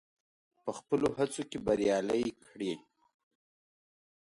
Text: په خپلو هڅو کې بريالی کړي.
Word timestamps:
په 0.63 0.71
خپلو 0.77 1.07
هڅو 1.17 1.41
کې 1.49 1.57
بريالی 1.67 2.25
کړي. 2.45 2.73